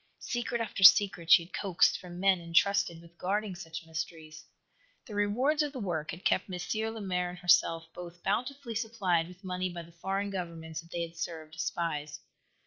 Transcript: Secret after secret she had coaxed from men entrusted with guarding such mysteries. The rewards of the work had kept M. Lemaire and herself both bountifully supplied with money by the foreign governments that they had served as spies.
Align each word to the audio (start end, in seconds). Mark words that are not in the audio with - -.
Secret 0.17 0.59
after 0.59 0.81
secret 0.81 1.29
she 1.29 1.43
had 1.43 1.53
coaxed 1.53 1.99
from 1.99 2.19
men 2.19 2.41
entrusted 2.41 2.99
with 2.99 3.19
guarding 3.19 3.53
such 3.53 3.85
mysteries. 3.85 4.43
The 5.05 5.13
rewards 5.13 5.61
of 5.61 5.73
the 5.73 5.79
work 5.79 6.09
had 6.09 6.25
kept 6.25 6.49
M. 6.51 6.59
Lemaire 6.95 7.29
and 7.29 7.37
herself 7.37 7.85
both 7.93 8.23
bountifully 8.23 8.73
supplied 8.73 9.27
with 9.27 9.43
money 9.43 9.69
by 9.69 9.83
the 9.83 9.91
foreign 9.91 10.31
governments 10.31 10.81
that 10.81 10.89
they 10.89 11.03
had 11.03 11.17
served 11.17 11.53
as 11.53 11.61
spies. 11.65 12.19